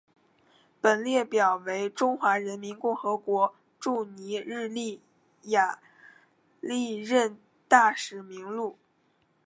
[0.81, 4.99] 本列表为中华人民共和国驻尼日利
[5.43, 5.79] 亚
[6.59, 7.37] 历任
[7.69, 8.79] 大使名录。